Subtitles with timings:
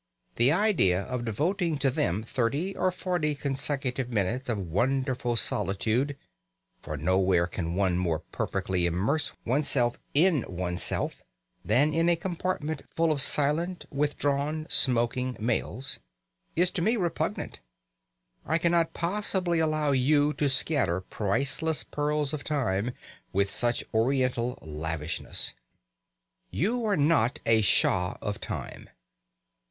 [0.37, 6.17] The idea of devoting to them thirty or forty consecutive minutes of wonderful solitude
[6.81, 11.21] (for nowhere can one more perfectly immerse one's self in one's self
[11.63, 15.99] than in a compartment full of silent, withdrawn, smoking males)
[16.55, 17.59] is to me repugnant.
[18.43, 22.89] I cannot possibly allow you to scatter priceless pearls of time
[23.33, 25.53] with such Oriental lavishness.
[26.49, 28.89] You are not the Shah of time.